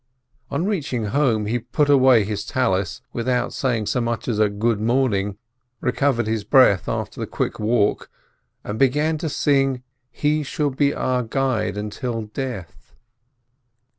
[0.49, 4.81] On reaching home, he put away his prayer scarf without saying so much as good
[4.81, 5.37] morning,
[5.79, 8.09] recovered his breath after the quick walk,
[8.63, 12.95] and began to sing, "He shall be our guide until death."